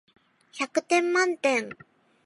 [0.57, 1.77] 百点満点